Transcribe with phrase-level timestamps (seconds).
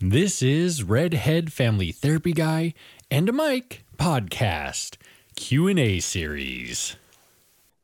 [0.00, 2.72] This is Redhead Family Therapy Guy
[3.10, 4.96] and a Mike podcast
[5.36, 6.96] Q&A series.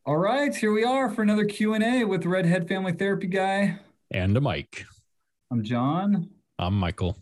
[0.06, 3.80] All right, here we are for another Q&A with Redhead Family Therapy Guy.
[4.10, 4.86] And a Mike.
[5.50, 7.18] I'm John, I'm Michael.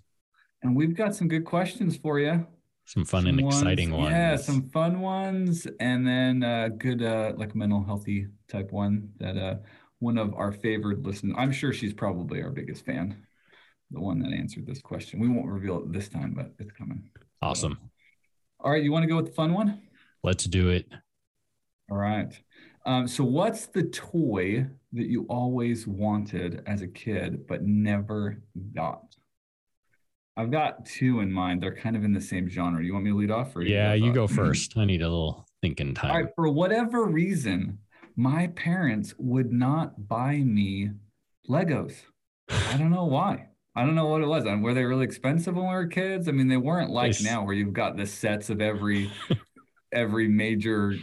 [0.62, 2.47] and we've got some good questions for you.
[2.87, 4.11] Some fun Some and ones- exciting ones.
[4.13, 9.37] Yeah, some fun ones, and then uh, good, uh, like mental healthy type one that
[9.39, 9.57] uh,
[10.01, 11.35] one of our favored listeners.
[11.39, 13.17] I'm sure she's probably our biggest fan.
[13.95, 15.21] The one that answered this question.
[15.21, 17.11] We won't reveal it this time, but it's coming.
[17.41, 17.79] Awesome.
[18.59, 19.83] All right, you want to go with the fun one?
[20.25, 20.87] Let's do it.
[21.91, 22.33] All right.
[22.87, 28.43] Um, so, what's the toy that you always wanted as a kid but never
[28.75, 29.15] got?
[30.37, 31.63] I've got two in mind.
[31.63, 32.83] They're kind of in the same genre.
[32.83, 33.55] You want me to lead off?
[33.55, 34.77] Or Yeah, you go first.
[34.77, 36.15] I need a little thinking time.
[36.16, 36.35] right.
[36.35, 37.79] For whatever reason,
[38.16, 40.91] my parents would not buy me
[41.49, 41.95] Legos.
[42.49, 43.49] I don't know why.
[43.77, 44.45] I don't know what it was.
[44.45, 46.28] And were they really expensive when we were kids?
[46.28, 47.23] I mean, they weren't like Yes.
[47.23, 49.10] now where you've got the sets of every
[49.93, 50.95] every major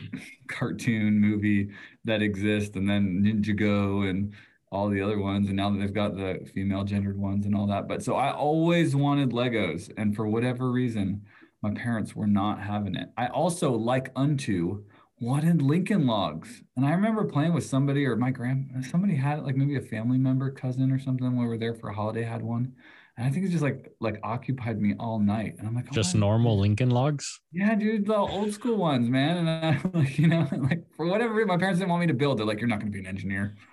[0.47, 1.69] cartoon movie
[2.05, 4.33] that exists and then Ninjago and
[4.71, 7.67] all the other ones and now that they've got the female gendered ones and all
[7.67, 7.87] that.
[7.87, 11.21] But so I always wanted Legos and for whatever reason
[11.61, 13.09] my parents were not having it.
[13.17, 14.83] I also like unto
[15.21, 16.63] wanted Lincoln Logs.
[16.75, 19.81] And I remember playing with somebody or my grand somebody had it, like maybe a
[19.81, 22.73] family member, cousin or something when we were there for a holiday had one.
[23.17, 25.55] And I think it just like like occupied me all night.
[25.59, 27.39] And I'm like, oh, Just normal Lincoln logs?
[27.53, 29.37] yeah, dude, the old school ones, man.
[29.37, 32.13] And I'm like, you know, like for whatever reason, my parents didn't want me to
[32.13, 32.39] build.
[32.39, 33.55] They're like, you're not going to be an engineer.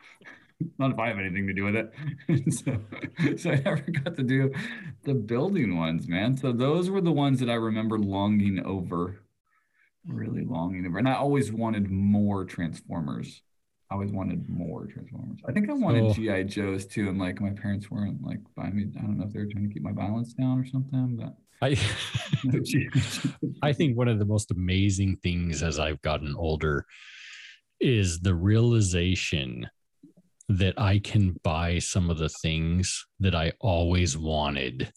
[0.79, 2.53] Not if I have anything to do with it.
[2.53, 2.81] So,
[3.37, 4.53] so I never got to do
[5.05, 6.37] the building ones, man.
[6.37, 9.21] So those were the ones that I remember longing over,
[10.09, 10.99] really long over.
[10.99, 13.43] And I always wanted more Transformers.
[13.91, 15.39] I always wanted more Transformers.
[15.49, 18.77] I think I wanted So- GI Joes too, and like my parents weren't like buying
[18.77, 18.87] me.
[18.99, 21.37] I don't know if they were trying to keep my balance down or something, but
[21.63, 21.71] I
[22.45, 22.89] no G.I.
[22.99, 23.27] Joes.
[23.63, 26.85] I think one of the most amazing things as I've gotten older
[27.81, 29.69] is the realization
[30.49, 34.91] that I can buy some of the things that I always wanted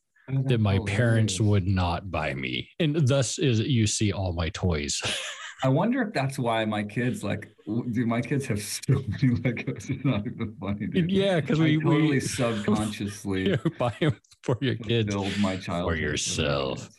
[0.48, 2.70] that my that's parents would not buy me.
[2.80, 5.02] And thus is you see all my toys.
[5.64, 7.54] I wonder if that's why my kids like.
[7.92, 9.90] Do my kids have so many Legos?
[9.90, 11.12] It's not even funny, dude.
[11.12, 15.14] yeah, because we, totally we subconsciously buy them for your kids.
[15.14, 16.90] build my child for yourself.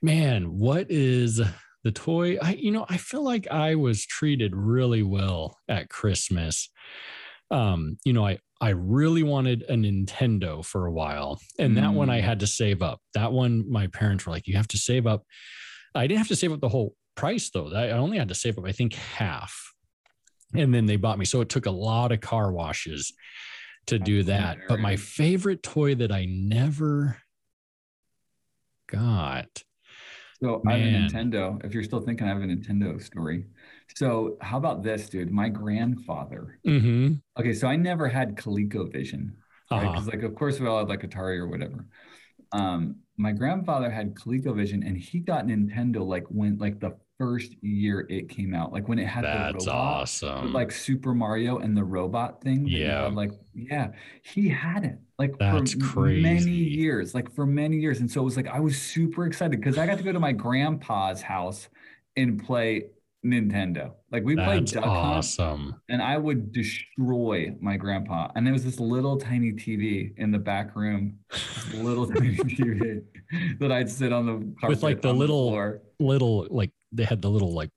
[0.00, 1.40] Man, what is
[1.82, 2.38] the toy?
[2.40, 6.70] I you know, I feel like I was treated really well at Christmas.
[7.50, 12.10] Um, you know, I I really wanted a Nintendo for a while, and that one
[12.10, 12.24] I Mm.
[12.24, 13.00] had to save up.
[13.14, 15.24] That one, my parents were like, "You have to save up."
[15.94, 17.72] I didn't have to save up the whole price though.
[17.72, 19.72] I only had to save up, I think, half,
[20.54, 21.24] and then they bought me.
[21.24, 23.12] So it took a lot of car washes
[23.86, 24.58] to do that.
[24.68, 27.22] But my favorite toy that I never
[28.88, 29.62] got.
[30.40, 31.64] So I have a Nintendo.
[31.64, 33.46] If you're still thinking, I have a Nintendo story.
[33.94, 35.30] So how about this, dude?
[35.30, 36.58] My grandfather.
[36.66, 37.14] Mm-hmm.
[37.38, 39.30] Okay, so I never had ColecoVision.
[39.70, 39.84] right?
[39.84, 39.92] Uh-huh.
[39.92, 41.86] Because like, of course, we all had like Atari or whatever.
[42.52, 48.06] Um, my grandfather had ColecoVision, and he got Nintendo like when like the first year
[48.08, 49.68] it came out, like when it had the robot.
[49.68, 50.52] awesome.
[50.52, 52.66] like Super Mario and the robot thing.
[52.66, 53.04] Yeah.
[53.04, 53.88] had, like yeah,
[54.22, 57.98] he had it like That's for m- many years, like for many years.
[58.00, 60.20] And so it was like I was super excited because I got to go to
[60.20, 61.68] my grandpa's house
[62.16, 62.84] and play
[63.24, 63.92] Nintendo.
[64.10, 65.80] Like we played That's Duck Hunt, awesome.
[65.88, 68.30] and I would destroy my grandpa.
[68.34, 71.18] And there was this little tiny TV in the back room,
[71.74, 73.02] little tiny TV
[73.58, 75.78] that I'd sit on the carpet like, the little-.
[76.00, 77.70] Little like they had the little like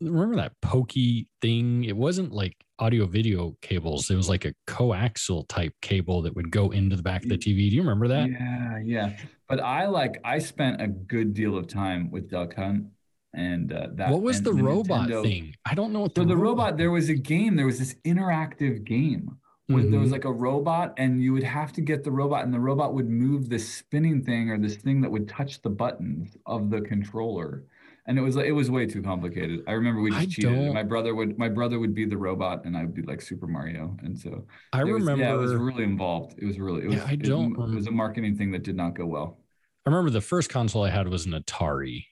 [0.00, 1.84] remember that pokey thing?
[1.84, 4.10] It wasn't like audio video cables.
[4.10, 7.38] It was like a coaxial type cable that would go into the back of the
[7.38, 7.70] TV.
[7.70, 8.30] Do you remember that?
[8.30, 9.16] Yeah, yeah.
[9.48, 12.86] But I like I spent a good deal of time with Duck Hunt
[13.34, 14.10] and uh, that.
[14.10, 15.54] what was and the, robot Nintendo- thing?
[15.64, 17.56] I don't know what So the robot, there was a game.
[17.56, 19.36] There was this interactive game
[19.66, 20.02] where there Mhm.
[20.02, 22.92] was like a robot, and you would have to get the robot, and the robot
[22.94, 26.80] would move this spinning thing or this thing that would touch the buttons of the
[26.80, 27.64] controller.
[28.06, 29.62] And it was like it was way too complicated.
[29.68, 30.74] I remember we I just cheated.
[30.74, 33.46] My brother would my brother would be the robot, and I would be like Super
[33.46, 33.96] Mario.
[34.02, 36.34] And so I it was- remember yeah, it was really involved.
[36.38, 36.82] It was really.
[36.82, 39.38] It was, Yeah, I don't It, was a marketing thing that did not go well.
[39.86, 42.06] I remember the first console I had was an Atari.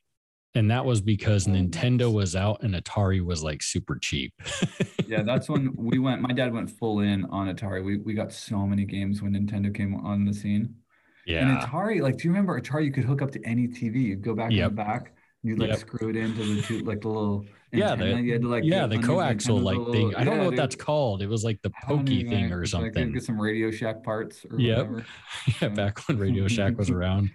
[0.54, 4.32] And that was because Oh, Nintendo was out and Atari was like super cheap.
[5.06, 6.20] Yeah, that's when we went.
[6.22, 7.84] My dad went full in on Atari.
[7.84, 10.74] We we got so many games when Nintendo came on the scene.
[11.26, 11.58] Yeah, and.
[11.58, 12.86] Atari, like, do you remember Atari?
[12.86, 13.96] You could hook up to any TV.
[14.02, 15.78] You'd go back in the back, You like Yep.
[15.78, 18.86] screw it into the two, like the little Yeah, the- you had to like yeah,
[18.86, 20.14] the coaxial like little- thing.
[20.16, 20.58] I don't yeah, know what dude.
[20.58, 21.20] that's called.
[21.22, 23.12] It was like the pokey thing or It's like, you something.
[23.12, 24.88] get some Radio Shack parts or Yep.
[25.62, 27.30] yeah, back when Radio Shack was around.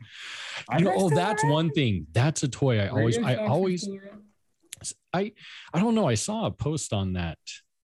[0.78, 2.08] You know, oh, that's one thing.
[2.12, 3.88] That's a toy I always, I always.
[5.14, 5.32] I,
[5.74, 6.08] I don't know.
[6.08, 7.38] I saw a post on that,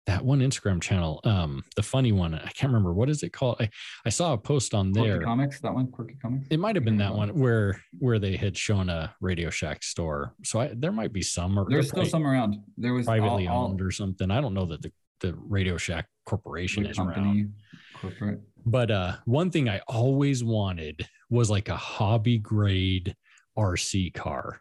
[0.07, 2.35] that one Instagram channel, um, the funny one.
[2.35, 3.59] I can't remember what is it called.
[3.61, 3.69] I,
[4.05, 5.21] I saw a post on Quirky there.
[5.23, 6.49] Comics, that one, Quirky Comics.
[6.51, 10.35] It might have been that one where where they had shown a Radio Shack store.
[10.43, 12.57] So I, there might be some or There's still some around.
[12.77, 14.31] There was privately all- owned or something.
[14.31, 14.91] I don't know that the,
[15.21, 17.15] the Radio Shack Corporation is around.
[17.15, 17.47] company,
[17.95, 18.41] corporate.
[18.67, 23.15] But uh, one thing I always wanted was like a hobby grade
[23.59, 24.61] RC car,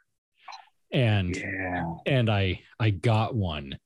[0.92, 1.96] and Yeah.
[2.06, 3.78] and I I got one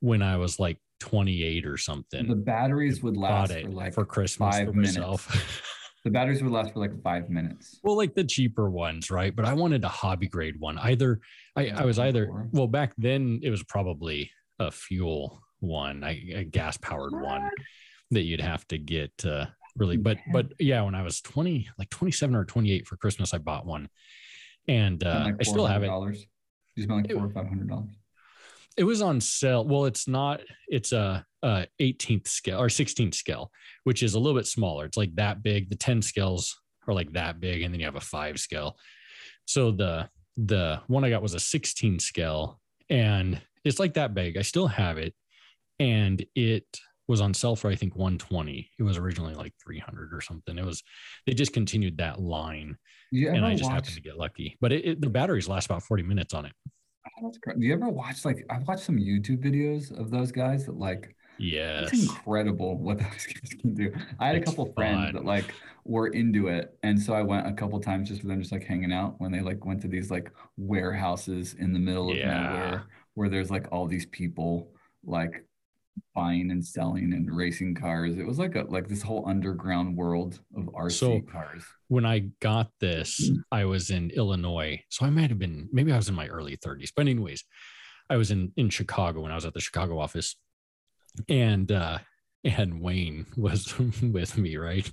[0.00, 2.28] when I was like 28 or something.
[2.28, 4.96] The batteries would last for like for Christmas five for minutes.
[4.96, 5.72] myself.
[6.04, 7.78] the batteries would last for like five minutes.
[7.82, 9.34] well, like the cheaper ones, right?
[9.34, 10.78] But I wanted a hobby grade one.
[10.78, 11.20] Either
[11.56, 16.76] I, I was either well back then it was probably a fuel one, a gas
[16.78, 17.50] powered one
[18.10, 19.46] that you'd have to get uh,
[19.76, 19.96] really.
[19.96, 20.32] But Yeah.
[20.32, 23.88] but yeah, when I was 20, like 27 or 28 for Christmas, I bought one,
[24.68, 25.90] and uh, like I still have it.
[25.90, 26.18] $400.
[26.76, 27.90] You spent like It- four or five hundred dollars.
[28.76, 29.66] It was on sale.
[29.66, 30.40] Well, it's not.
[30.68, 33.50] It's a, a 18th scale or 16th scale,
[33.84, 34.84] which is a little bit smaller.
[34.86, 35.68] It's like that big.
[35.68, 36.56] The 10 scales
[36.86, 38.78] are like that big, and then you have a five scale.
[39.46, 44.36] So the the one I got was a 16 scale, and it's like that big.
[44.38, 45.14] I still have it,
[45.80, 46.64] and it
[47.10, 48.70] was on sale for I think 120.
[48.78, 50.56] It was originally like 300 or something.
[50.56, 50.82] It was.
[51.26, 52.76] They just continued that line,
[53.12, 53.74] and I just watch?
[53.74, 54.56] happened to get lucky.
[54.60, 56.52] But it, it, the batteries last about 40 minutes on it.
[57.06, 57.58] Oh, that's great.
[57.60, 61.14] Do you ever watch like I've watched some YouTube videos of those guys that like
[61.38, 61.90] Yes.
[61.94, 63.90] it's incredible what those guys can do.
[64.18, 65.14] I had a It's couple friends fun.
[65.14, 65.54] that like
[65.84, 68.64] were into it, and so I went a couple times just for them, just like
[68.64, 72.42] hanging out when they like went to these like warehouses in the middle of Yeah.
[72.42, 72.84] nowhere
[73.14, 74.72] where there's like all these people
[75.04, 75.44] like
[76.14, 78.16] buying and selling and racing cars.
[78.16, 81.62] It was like a like this whole underground world of RC So- cars.
[81.88, 84.82] when I got this, I was in Illinois.
[84.90, 86.90] So I might have been, maybe I was in my early 30s.
[86.94, 87.44] But anyways,
[88.08, 90.36] I was in in Chicago when I was at the Chicago office.
[91.28, 91.98] And uh
[92.42, 94.90] and Wayne was with me, right?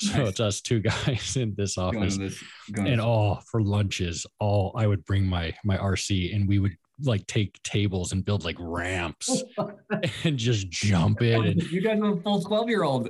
[0.00, 0.28] So Nice.
[0.28, 2.18] it's us two guys in this office.
[2.18, 2.42] this,
[2.76, 7.26] And all for lunches, all I would bring my my RC and we would like
[7.26, 9.42] take tables and build like ramps
[10.24, 13.08] and just jump in and you guys are a full 12 year old.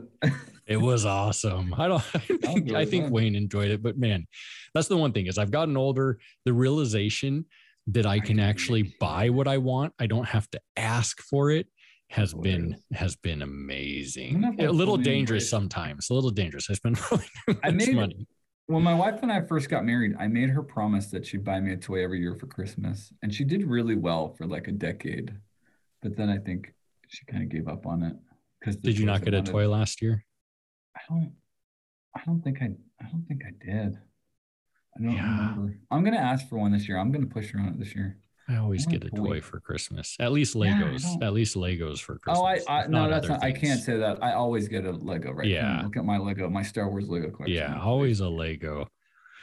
[0.67, 1.75] it was awesome.
[1.77, 3.11] I don't I think, I think.
[3.13, 4.27] Wayne enjoyed it, but man,
[4.75, 6.19] that's the one thing is I've gotten older.
[6.47, 7.45] The realization
[7.89, 11.67] that I can actually buy what I want, I don't have to ask for it,
[12.09, 14.41] has been has been amazing.
[14.41, 16.09] don't know if A little dangerous sometimes.
[16.11, 16.69] A little dangerous.
[16.71, 18.27] I spend really I made- money.
[18.67, 21.61] When my wife and I first got married, I made her promise that she'd buy
[21.61, 23.13] me a toy every year for Christmas.
[23.23, 25.35] And she did really well for like a decade.
[26.03, 26.73] But then I think
[27.09, 28.17] she kind of gave up on it.
[28.61, 30.25] Because Did you not get a toy last year?
[30.97, 31.33] I don't
[32.17, 33.99] I don't think I I don't think I did.
[34.97, 35.51] I don't Yeah.
[35.51, 35.79] remember.
[35.91, 36.97] I'm gonna ask for one this year.
[36.97, 38.17] I'm gonna push her on it this year.
[38.49, 40.17] I always get a toy for Christmas.
[40.21, 41.03] At least Legos.
[41.03, 42.39] don't- At least Legos for Christmas.
[42.39, 44.23] Oh, I, I no, that's not, I can't say that.
[44.23, 45.47] I always get a Lego right.
[45.49, 45.81] Yeah.
[45.83, 47.57] Look at my Lego, my Star Wars Lego collection.
[47.57, 48.89] Yeah, always a Lego.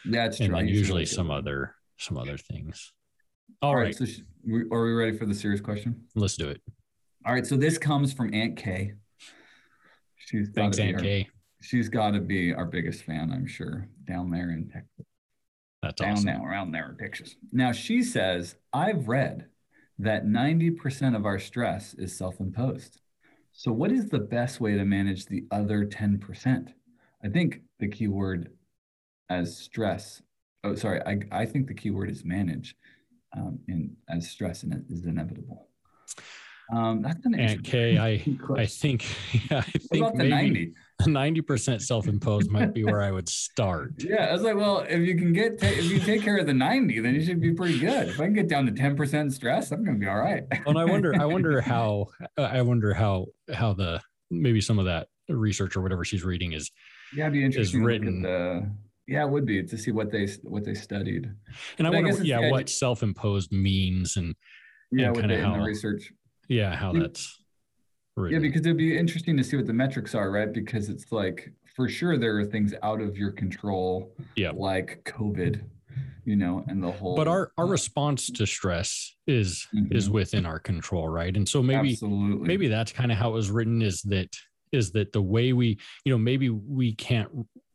[0.06, 0.56] That's it's true.
[0.56, 2.92] and usually some other some other things.
[3.62, 3.86] All All right.
[3.86, 4.21] right, So, sh-
[4.71, 6.04] are we ready for the serious question?
[6.15, 6.62] let's do it.
[7.25, 7.45] All right.
[7.45, 8.94] So this comes from Aunt Kay.
[10.18, 11.27] She's Thanks, Aunt our- Kay.
[11.63, 15.06] She's got to be our biggest fan, I'm sure, down there in Texas,
[15.81, 16.25] That's down awesome.
[16.25, 17.35] there, around there in Texas.
[17.52, 19.47] Now she says, I've read
[20.00, 23.00] that 90% of our stress is self-imposed.
[23.52, 26.73] So what is the best way to manage the other 10%?
[27.23, 28.52] I think the key word
[29.30, 30.21] as stress.
[30.64, 31.02] Oh, sorry.
[31.06, 32.76] I, I think the key word is manage.
[33.35, 35.69] Um, in as stress and is inevitable.
[36.71, 38.23] Um, that's an Aunt Kay, I
[38.61, 39.06] I think
[39.51, 40.73] yeah, I think maybe 90?
[41.07, 43.94] ninety percent self-imposed might be where I would start.
[43.97, 46.45] Yeah, I was like, well, if you can get ta- if you take care of
[46.45, 48.09] the 90, then you should be pretty good.
[48.09, 50.44] If I can get down to 10% stress, I'm gonna be all right.
[50.66, 53.99] And I wonder, I wonder how, I wonder how how the
[54.30, 56.71] maybe some of that research or whatever she's reading is.
[57.16, 58.21] yeah, it'd be interesting to at written.
[58.21, 58.71] the
[59.07, 61.25] yeah, it would be to see what they what they studied.
[61.78, 64.35] And I But I wonder, it's yeah, what self-imposed means, and
[64.92, 66.13] Yeah, And they, the how- research.
[66.51, 67.39] Yeah, how that's
[68.29, 70.51] Yeah, because it'd be interesting to see what the metrics are, right?
[70.51, 74.51] Because it's like for sure there are things out of your control, Yeah.
[74.53, 75.63] like COVID,
[76.25, 77.15] you know, and the whole.
[77.15, 80.11] but our our response to stress is is Mhm.
[80.13, 81.35] within our control, right?
[81.35, 84.35] And so maybe absolutely maybe that's kind of how it was written is that
[84.73, 87.29] is that the way we you know maybe we can't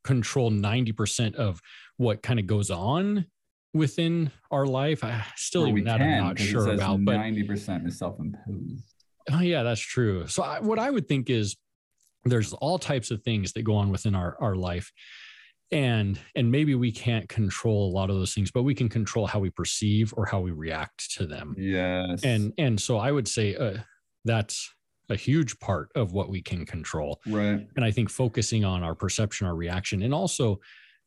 [0.04, 1.60] control 90% of
[1.96, 3.26] what kind of goes on
[3.76, 5.04] within our life.
[5.04, 8.82] I still Or even that can, I'm not sure about, but 90% is self-imposed.
[9.32, 10.26] Oh, yeah, that's true.
[10.26, 11.56] So I, what I would think is
[12.24, 14.92] there's all types of things that go on within our our life,
[15.72, 19.26] and and maybe we can't control a lot of those things, but we can control
[19.26, 21.54] how we perceive or how we react to them.
[21.58, 22.24] Yes.
[22.24, 23.78] And and so I would say uh,
[24.24, 24.72] that's
[25.08, 27.20] a huge part of what we can control.
[27.28, 27.66] right.
[27.76, 30.60] And I think focusing on our perception, our reaction, and also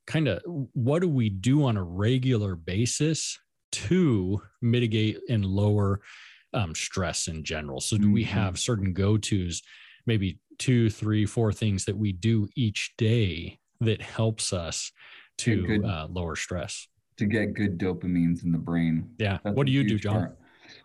[0.09, 0.41] kind of
[0.73, 3.37] what do we do on a regular basis
[3.71, 6.01] to mitigate and lower
[6.53, 7.79] um, stress in general.
[7.79, 8.29] So, do we Mhm.
[8.29, 9.61] have certain go tos,
[10.07, 14.91] maybe two, three, four things that we do each day that helps us
[15.37, 15.85] to good.
[15.85, 16.87] uh, lower stress?
[17.17, 19.11] To get good dopamines in the brain.
[19.19, 19.37] Yeah.
[19.43, 20.15] That's what do you do, John?
[20.15, 20.39] part.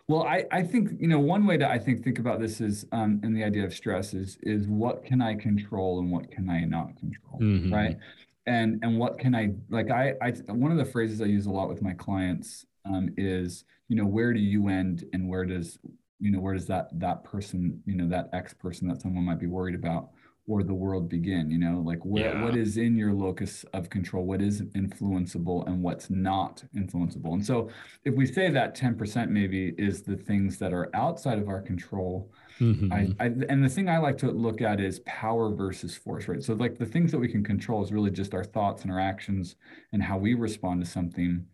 [0.06, 2.86] Well, I, I think, you know, one way to I think think about this is
[2.92, 6.50] um in the idea of stress is is what can I control and what can
[6.50, 7.72] I not control, Mhm.
[7.72, 7.96] right?
[8.46, 11.50] And and what can I like I I one of the phrases I use a
[11.50, 15.78] lot with my clients um is, you know, where do you end and where does
[16.20, 19.40] you know where does that that person, you know, that X person that someone might
[19.40, 20.10] be worried about
[20.46, 22.60] or the world begin, you know, like where what Yeah.
[22.60, 27.32] is in your locus of control, what is influenceable and what's not influenceable.
[27.32, 27.70] And so
[28.04, 32.30] if we say that 10% maybe is the things that are outside of our control,
[32.60, 32.90] Mhm.
[32.90, 36.42] I, I and the thing I like to look at is power versus force, right?
[36.42, 39.00] So like the things that we can control is really just our thoughts and our
[39.00, 39.56] actions
[39.92, 41.46] and how we respond to something.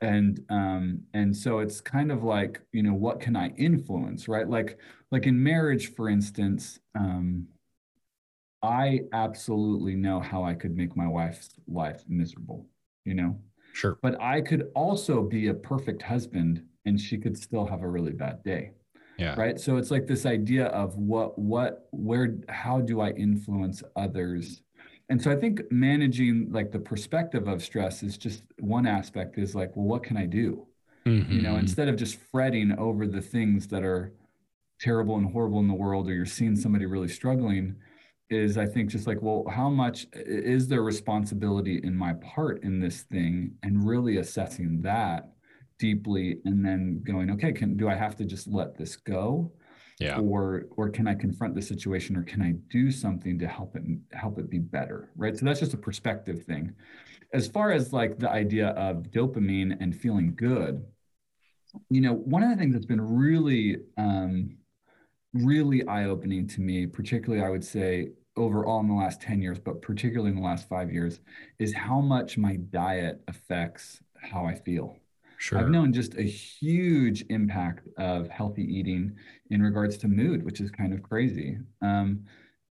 [0.00, 4.48] And um and so it's kind of like, you know, what can I influence, right?
[4.48, 4.78] Like
[5.12, 7.48] like in marriage, for instance, um
[8.62, 12.68] I absolutely know how I could make my wife's life miserable,
[13.04, 13.40] you know?
[13.72, 13.98] Sure.
[14.00, 18.12] But I could also be a perfect husband and she could still have a really
[18.12, 18.72] bad day
[19.22, 19.34] Yeah.
[19.44, 24.62] right so it's like this idea of what what where how do i influence others
[25.10, 29.54] and so i think managing like the perspective of stress is just one aspect is
[29.54, 30.66] like well what can i do
[31.04, 31.60] you know Mhm.
[31.60, 34.04] instead of just fretting over the things that are
[34.80, 37.76] terrible and horrible in the world or you're seeing somebody really struggling
[38.30, 42.74] is i think just like well how much is there responsibility in my part in
[42.80, 45.20] this thing and really assessing that
[45.86, 49.52] deeply and then going okay can do i have to just let this go?
[50.00, 50.18] Yeah.
[50.18, 53.84] or or can i confront the situation or can i do something to help it
[54.12, 55.36] help it be better right?
[55.36, 56.72] So that's just a perspective thing.
[57.32, 60.82] As far as like the idea of dopamine and feeling good
[61.88, 64.56] you know one of the things that's been really um
[65.32, 69.80] really eye-opening to me particularly i would say overall in the last 10 years but
[69.82, 71.20] particularly in the last five years
[71.58, 74.96] is how much my diet affects how i feel
[75.42, 75.58] Sure.
[75.58, 79.16] I've known just a huge impact of healthy eating
[79.50, 81.58] in regards to mood, which is kind of crazy.
[81.80, 82.20] Um,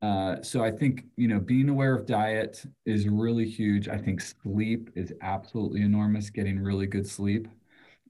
[0.02, 3.88] uh, so I think you know being aware of diet is really huge.
[3.88, 6.30] I think sleep is absolutely enormous.
[6.30, 7.48] Getting really good sleep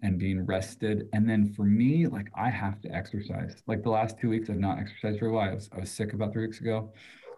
[0.01, 3.61] and being rested, and then for me, like I have to exercise.
[3.67, 5.43] Like the last two weeks, I've not exercised very well.
[5.43, 6.91] I was I was sick about three weeks ago,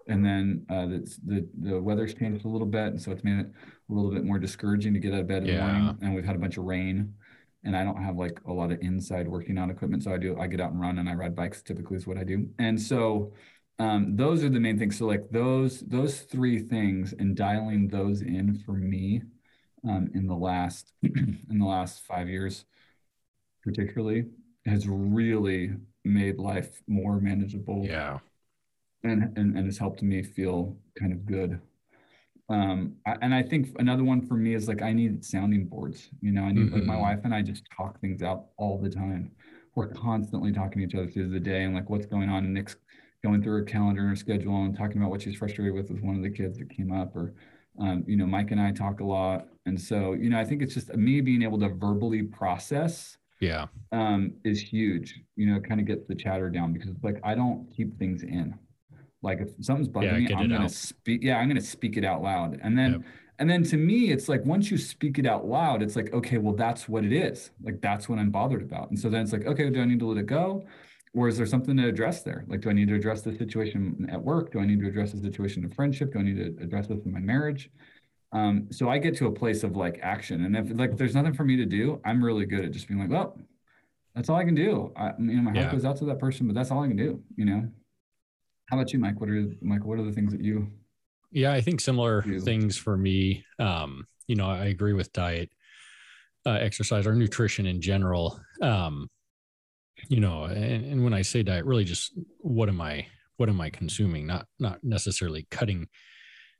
[0.09, 3.39] and then uh, the, the the weather's changed a little bit, and so it's made
[3.39, 3.45] it
[3.89, 5.97] a little bit more discouraging to get out of bed in the morning.
[6.01, 7.13] And we've had a bunch of rain,
[7.63, 10.37] and I don't have like a lot of inside working out equipment, so I do
[10.37, 11.61] I get out and run and I ride bikes.
[11.61, 13.31] Typically, is what I do, and so.
[13.81, 14.97] Um, those are the main things.
[14.97, 19.21] So like those those three things and dialing those in for me
[19.87, 22.65] um, in the last in the last five years,
[23.63, 24.25] particularly,
[24.65, 25.71] has really
[26.03, 28.19] made life more manageable yeah.
[29.03, 31.59] And, and and has helped me feel kind of good.
[32.49, 36.09] Um, I, and I think another one for me is like I need sounding boards.
[36.21, 37.01] You know, I need like my Mhm.
[37.01, 39.31] wife and I just talk things out all the time.
[39.75, 42.45] We're constantly talking to each other through the day and like what's going on.
[42.45, 42.75] And Nick's
[43.23, 46.01] going through her calendar and her schedule and talking about what she's frustrated with with
[46.01, 47.15] one of the kids that came up.
[47.15, 47.33] Or,
[47.79, 49.47] um, you know, Mike and I talk a lot.
[49.67, 53.67] And so, you know, I think it's just me being able to verbally process Yeah.
[53.91, 55.21] um, is huge.
[55.35, 58.57] You know, kind of gets the chatter down because like I don't keep things in.
[59.21, 60.71] Like if something's bugging Yeah, me, I'm gonna out.
[60.71, 61.23] speak.
[61.23, 62.59] Yeah, I'm gonna speak it out loud.
[62.63, 63.01] And then Yep.
[63.39, 66.37] and then to me, it's like once you speak it out loud, it's like, okay,
[66.37, 67.51] well, that's what it is.
[67.61, 68.89] Like that's what I'm bothered about.
[68.89, 70.65] And so then it's like, okay, do I need to let it go?
[71.13, 72.45] Or is there something to address there?
[72.47, 74.51] Like, do I need to address the situation at work?
[74.51, 76.13] Do I need to address the situation in friendship?
[76.13, 77.71] Do I need to address this in my marriage?
[78.31, 80.45] Um, so I get to a place of like action.
[80.45, 82.99] And if like there's nothing for me to do, I'm really good at just being
[82.99, 83.39] like, well,
[84.13, 84.91] that's all I can do.
[84.95, 85.71] I, you know, my heart Yeah.
[85.71, 87.23] goes out to that person, but that's all I can do.
[87.37, 87.69] You know.
[88.69, 89.19] How about you, Mike?
[89.19, 89.89] What are Michael?
[89.89, 90.71] What are the things that you?
[91.31, 92.39] Yeah, I think similar You.
[92.39, 93.43] things for me.
[93.57, 95.49] Um, you know, I agree with diet,
[96.45, 98.39] uh, exercise, or nutrition in general.
[98.61, 99.09] Um,
[100.07, 103.07] you know, and, and when I say diet, really just what am I
[103.37, 104.27] what am I consuming?
[104.27, 105.87] Not not necessarily cutting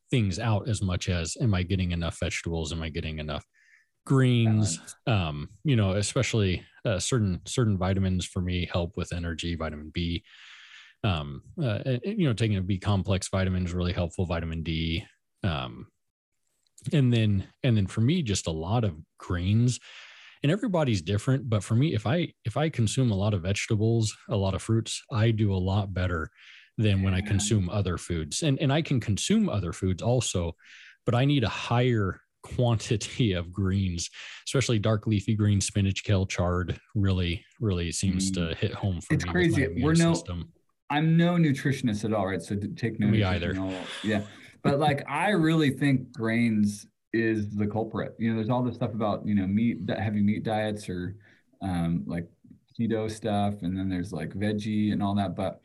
[0.10, 2.72] things out as much as am I getting enough vegetables?
[2.72, 3.46] Am I getting enough
[4.06, 9.92] greens um you know especially uh, certain certain vitamins for me help with energy vitamin
[9.94, 10.24] b
[11.04, 15.04] um uh, and, you know taking a b complex vitamin is really helpful vitamin d
[15.44, 15.88] um
[16.94, 19.80] and then and then for me just a lot of greens
[20.44, 24.16] and everybody's different but for me if i if i consume a lot of vegetables
[24.30, 26.30] a lot of fruits i do a lot better
[26.78, 30.54] than when i consume other foods and and i can consume other foods also
[31.06, 34.10] but i need a higher quantity of greens,
[34.48, 36.80] especially dark leafy greens, spinach, kale, chard.
[36.96, 38.36] Really, really seems mm.
[38.36, 39.30] to hit home for it's me.
[39.30, 39.82] It's crazy.
[39.82, 40.14] We're no.
[40.14, 40.52] System.
[40.90, 42.42] I'm no nutritionist at all, right?
[42.42, 43.08] So take no.
[43.08, 43.54] Me either.
[44.04, 44.24] Yeah,
[44.64, 48.16] but like I really think grains is the culprit.
[48.20, 51.16] You know, there's all this stuff about you know meat, heavy meat diets or
[51.62, 52.28] um, like
[52.80, 55.36] keto stuff, and then there's like veggie and all that.
[55.36, 55.62] But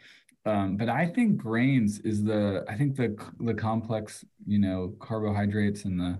[0.46, 5.84] um, but I think grains is the I think the the complex you know carbohydrates
[5.84, 6.18] and the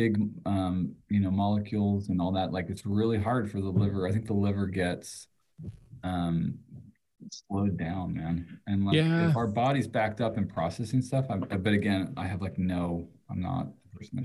[0.00, 4.06] big um, you know molecules and all that like it's really hard for the liver
[4.06, 5.26] i think the liver gets
[6.04, 6.54] um
[7.30, 9.28] slowed down man and like yeah.
[9.30, 13.08] if our body's backed up and processing stuff I'm, but again i have like no
[13.30, 13.68] i'm not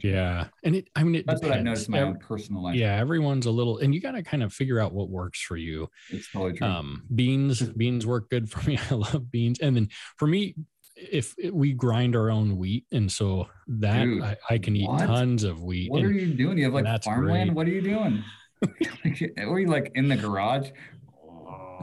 [0.03, 1.51] yeah and it i mean it that's depends.
[1.51, 4.11] what i've noticed in my own personal life yeah everyone's a little and you got
[4.11, 8.05] to kind of figure out what works for you it's totally true um beans beans
[8.05, 10.55] work good for me i love beans and then for me
[10.95, 15.05] if we grind our own wheat, and so that Dude, I, I, can eat what?
[15.05, 15.91] tons of wheat.
[15.91, 16.57] What and, are you doing?
[16.57, 17.49] You have like farmland.
[17.49, 17.55] Great.
[17.55, 18.23] What are you doing?
[19.37, 20.69] are you like in the garage?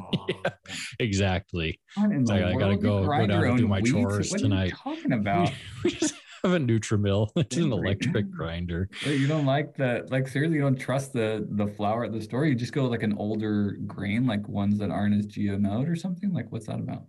[0.28, 0.50] yeah,
[0.98, 1.80] exactly.
[1.96, 4.72] I, gotta go go down and do my chores what tonight.
[4.76, 5.52] talking about?
[5.84, 7.30] we just have a Nutrimill.
[7.36, 8.88] It's an electric grinder.
[9.04, 10.10] You don't like that?
[10.10, 12.46] Like seriously, you don't trust the the flour at the store?
[12.46, 16.32] You just go like an older grain, like ones that aren't as GMO or something.
[16.32, 17.04] Like what's that about?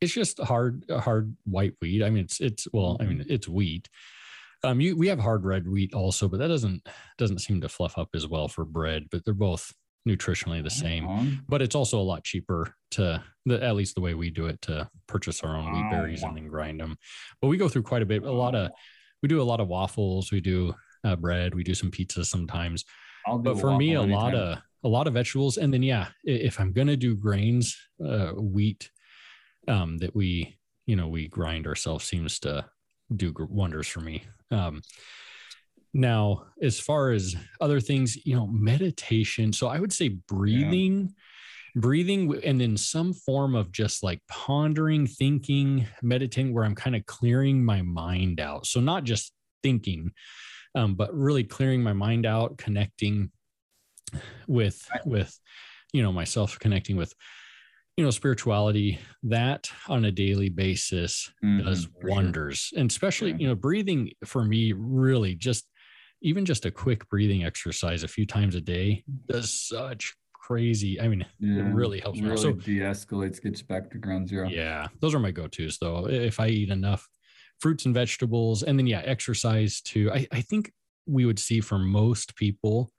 [0.00, 2.02] it's just hard hard white wheat.
[2.02, 3.32] I mean, it's it's well, I mean, mm-hmm.
[3.32, 3.88] it's wheat.
[4.62, 6.86] Um, you we have hard red wheat also, but that doesn't
[7.18, 9.04] doesn't seem to fluff up as well for bread.
[9.10, 9.72] But they're both
[10.06, 11.06] nutritionally the same.
[11.48, 14.60] But it's also a lot cheaper to the, at least the way we do it
[14.62, 16.96] to purchase our own wheat berries and then grind them.
[17.40, 18.22] But we go through quite a bit.
[18.22, 18.70] A lot of
[19.22, 20.30] we do a lot of waffles.
[20.30, 21.54] We do uh, bread.
[21.54, 22.84] We do some pizza sometimes.
[23.40, 24.22] But for me, a anytime.
[24.22, 28.28] lot of a lot of vegetables, and then yeah, if I'm gonna do grains, uh,
[28.28, 28.90] wheat
[29.66, 32.64] um, that we you know we grind ourselves seems to
[33.14, 34.82] do wonders for me um,
[35.96, 41.80] now as far as other things you know meditation so i would say breathing yeah.
[41.80, 47.04] breathing and then some form of just like pondering thinking meditating where i'm kind of
[47.06, 49.32] clearing my mind out so not just
[49.62, 50.10] thinking
[50.74, 53.30] um, but really clearing my mind out connecting
[54.46, 55.38] with with
[55.92, 57.14] you know myself connecting with
[57.96, 62.80] you know spirituality that on a daily basis mm-hmm, does wonders sure.
[62.80, 63.36] and especially yeah.
[63.38, 65.66] you know breathing for me really just
[66.22, 71.08] even just a quick breathing exercise a few times a day does such crazy i
[71.08, 74.48] mean yeah, it really helps really me so de-escalates gets back to ground zero.
[74.48, 76.08] Yeah those are my go-to's though.
[76.08, 77.08] If i eat enough
[77.60, 80.10] fruits and vegetables and then yeah exercise too.
[80.12, 80.72] I, I think
[81.06, 82.90] we would see for most people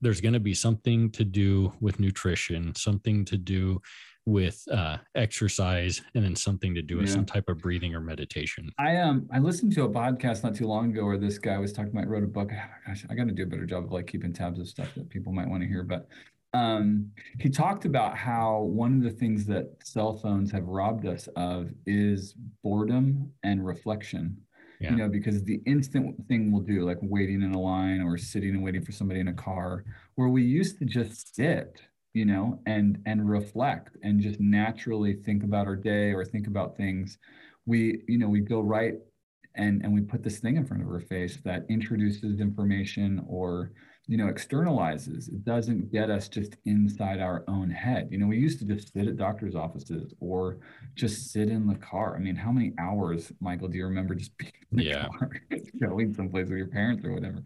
[0.00, 3.80] there's going to be something to do with nutrition something to do
[4.26, 7.12] with uh, exercise and then something to do with yeah.
[7.12, 8.70] some type of breathing or meditation.
[8.78, 11.72] I um I listened to a podcast not too long ago where this guy was
[11.72, 12.50] talking about wrote a book.
[12.86, 15.10] Gosh, I got to do a better job of like keeping tabs of stuff that
[15.10, 15.82] people might want to hear.
[15.82, 16.08] But
[16.54, 21.28] um, he talked about how one of the things that cell phones have robbed us
[21.36, 24.38] of is boredom and reflection.
[24.80, 24.90] Yeah.
[24.90, 28.50] You know, because the instant thing we'll do, like waiting in a line or sitting
[28.50, 29.84] and waiting for somebody in a car,
[30.16, 31.80] where we used to just sit
[32.14, 36.76] you know and and reflect and just naturally think about our day or think about
[36.76, 37.18] things
[37.66, 38.94] we you know we go right
[39.56, 43.72] and and we put this thing in front of our face that introduces information or
[44.06, 48.36] you know externalizes it doesn't get us just inside our own head you know we
[48.36, 50.58] used to just sit at doctors offices or
[50.94, 54.36] just sit in the car i mean how many hours michael do you remember just
[54.36, 55.08] being in the yeah.
[55.08, 55.30] car
[55.80, 57.42] going someplace with your parents or whatever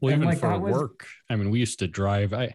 [0.00, 2.54] well and even like, for was, work i mean we used to drive i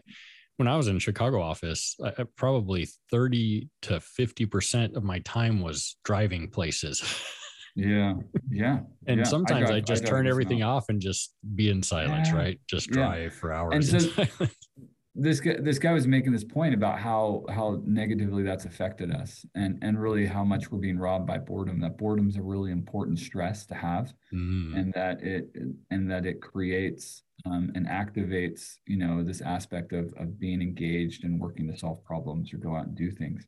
[0.56, 5.96] when I was in Chicago office, I, probably 30 to 50% of my time was
[6.04, 7.02] driving places.
[7.74, 8.14] Yeah.
[8.50, 8.80] Yeah.
[9.06, 9.24] and yeah.
[9.24, 12.36] sometimes I, I just I turn everything off and just be in silence, yeah.
[12.36, 12.60] right?
[12.68, 13.38] Just drive yeah.
[13.38, 13.92] for hours.
[13.92, 14.46] And so
[15.14, 19.46] this guy, this guy was making this point about how how negatively that's affected us
[19.54, 23.18] and and really how much we're being robbed by boredom that boredom's a really important
[23.18, 24.76] stress to have mm.
[24.76, 25.50] and that it
[25.90, 31.22] and that it creates um, and activates you know this aspect of of being engaged
[31.22, 33.46] and working to solve problems or go out and do things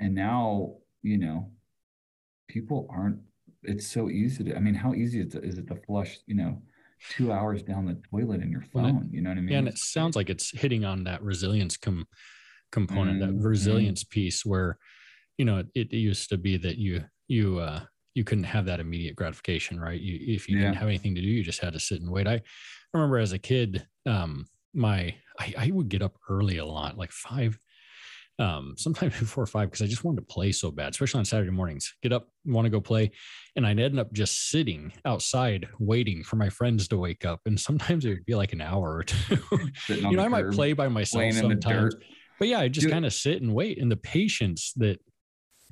[0.00, 1.50] and now you know
[2.48, 3.18] people aren't
[3.66, 6.34] it's so easy to i mean how easy is it, is it to flush you
[6.34, 6.60] know
[7.10, 9.08] two hours down the toilet in your phone.
[9.12, 9.52] you know what I mean?
[9.52, 12.06] Yeah, and it sounds like it's hitting on that resilience com-
[12.72, 13.38] component, mm-hmm.
[13.38, 14.78] that resilience piece where,
[15.38, 17.80] you know, it, it, used to be that you you uh
[18.14, 20.00] you couldn't have that immediate gratification, right?
[20.00, 20.64] You if you yeah.
[20.64, 22.26] didn't have anything to do, you just had to sit and wait.
[22.26, 22.40] I
[22.94, 27.12] remember as a kid, um, my I, I would get up early a lot, like
[27.12, 27.58] five,
[28.38, 31.50] um, sometimes before five, because I just wanted to play so bad, especially on Saturday
[31.50, 31.94] mornings.
[32.02, 33.10] Get up, want to go play,
[33.54, 37.40] and I'd end up just sitting outside waiting for my friends to wake up.
[37.46, 39.38] And sometimes it would be like an hour or two.
[39.88, 41.94] you know, I might play by myself sometimes,
[42.38, 43.78] but yeah, I just kind of sit and wait.
[43.80, 45.00] And the patience that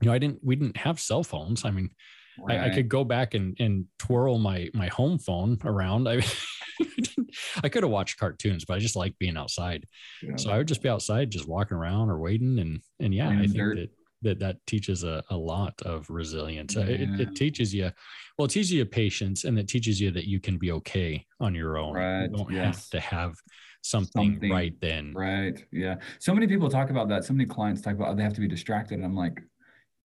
[0.01, 0.41] you know, I didn't.
[0.43, 1.65] We didn't have cell phones.
[1.65, 1.91] I mean,
[2.39, 2.59] Right.
[2.59, 6.09] I, I, could go back and, and twirl my my home phone around.
[6.09, 6.21] I
[7.63, 9.87] I could have watched cartoons, but I just like being outside.
[10.23, 10.37] Yeah.
[10.37, 12.59] So I would just be outside, just walking around or waiting.
[12.59, 13.77] And and yeah, I think dirt.
[13.77, 13.91] that
[14.23, 16.75] that that teaches a, a lot of resilience.
[16.75, 16.85] Yeah.
[16.85, 17.91] It, it, teaches you,
[18.37, 21.55] well, it teaches you patience, and it teaches you that you can be okay on
[21.55, 21.95] your own.
[21.95, 22.23] Right.
[22.23, 22.65] You don't yes.
[22.65, 23.35] have to have
[23.83, 25.13] something, something, right then.
[25.15, 25.63] Right.
[25.71, 25.97] Yeah.
[26.19, 27.25] So many people talk about that.
[27.25, 28.95] So many clients talk about they have to be distracted.
[28.95, 29.41] And I'm like,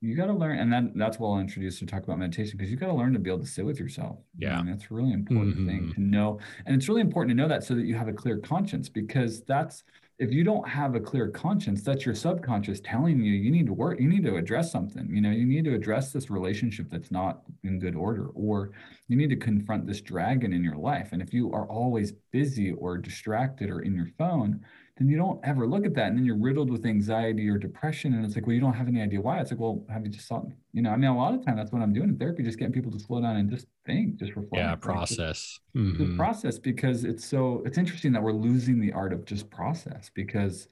[0.01, 2.71] you got to learn and then that's what i'll introduce to talk about meditation because
[2.71, 4.89] you got to learn to be able to sit with yourself yeah I mean, that's
[4.89, 5.67] a really important mm-hmm.
[5.67, 8.13] thing to know and it's really important to know that so that you have a
[8.13, 9.83] clear conscience because that's
[10.17, 13.73] if you don't have a clear conscience that's your subconscious telling you you need to
[13.73, 17.11] work you need to address something you know you need to address this relationship that's
[17.11, 18.71] not in good order or
[19.07, 22.71] you need to confront this dragon in your life and if you are always busy
[22.73, 24.63] or distracted or in your phone
[24.99, 26.07] then you don't ever look at that.
[26.07, 28.13] And then you're riddled with anxiety or depression.
[28.13, 29.39] And it's like, well, you don't have any idea why.
[29.39, 31.55] It's like, well, have you just thought, you know, I mean, a lot of time
[31.55, 34.17] that's what I'm doing in therapy, just getting people to slow down and just think,
[34.17, 34.55] just reflect.
[34.55, 35.17] Yeah, process.
[35.17, 36.17] Just, mm-hmm.
[36.17, 40.67] process because it's so, it's interesting that we're losing the art of just process because,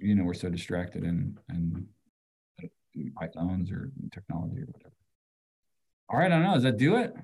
[0.00, 1.86] you know, we're so distracted and, and
[3.22, 4.94] iPhones or technology or whatever.
[6.08, 6.32] All right.
[6.32, 6.54] I don't know.
[6.54, 7.14] Does that do it?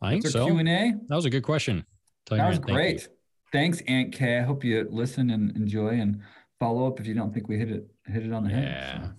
[0.00, 0.46] I think so.
[0.46, 0.94] Q&A?
[1.08, 1.84] That was a good question.
[2.30, 3.08] That was great
[3.52, 4.38] thanks, Aunt Kay.
[4.38, 6.20] I hope you listen and enjoy and
[6.58, 8.64] follow up if you don't think we hit it hit it on the head.
[8.64, 9.02] Yeah.
[9.02, 9.12] So.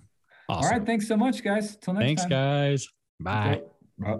[0.48, 0.64] Awesome.
[0.64, 0.86] All right.
[0.86, 1.76] Thanks so much, guys.
[1.76, 2.30] Till next thanks, time.
[2.30, 2.88] guys.
[3.20, 3.62] Bye.
[3.98, 4.18] Bye.